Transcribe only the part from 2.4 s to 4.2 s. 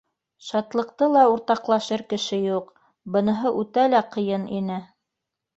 юҡ, быныһы үтә лә